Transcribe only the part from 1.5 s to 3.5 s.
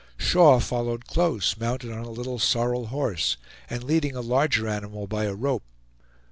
mounted on a little sorrel horse,